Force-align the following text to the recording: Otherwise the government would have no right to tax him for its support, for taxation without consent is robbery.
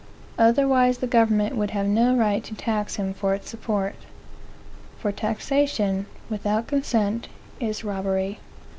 Otherwise 0.39 0.97
the 0.97 1.05
government 1.05 1.55
would 1.55 1.69
have 1.69 1.85
no 1.85 2.15
right 2.15 2.43
to 2.43 2.55
tax 2.55 2.95
him 2.95 3.13
for 3.13 3.35
its 3.35 3.47
support, 3.51 3.93
for 4.97 5.11
taxation 5.11 6.07
without 6.27 6.65
consent 6.65 7.27
is 7.59 7.83
robbery. 7.83 8.39